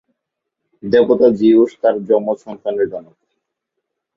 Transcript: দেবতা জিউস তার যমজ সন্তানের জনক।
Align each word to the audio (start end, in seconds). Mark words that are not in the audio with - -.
দেবতা 0.83 1.27
জিউস 1.39 1.71
তার 1.81 1.95
যমজ 2.07 2.37
সন্তানের 2.45 2.87
জনক। 2.93 3.15